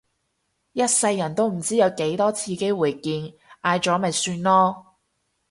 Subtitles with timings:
[0.73, 4.83] 一世人都唔知有幾多次機會見嗌咗咪算囉